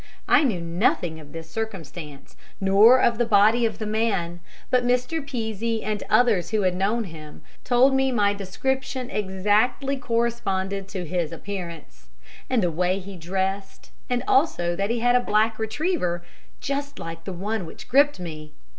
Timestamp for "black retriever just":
15.19-16.97